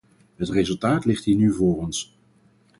Het 0.35 0.49
resultaat 0.49 1.05
ligt 1.05 1.23
hier 1.23 1.35
nu 1.35 1.53
voor 1.53 1.77
ons. 1.77 2.17